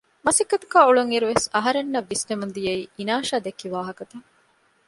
މަސައްކަތުގައި 0.25 0.85
އުޅުންއިރުވެސް 0.87 1.45
އަހަރެންނަށް 1.55 2.09
ވިސްނެމުން 2.11 2.53
ދިޔައީ 2.55 2.83
އިނާޝާ 2.97 3.35
ދެއްކި 3.45 3.67
ވާހަކަތައް 3.73 4.27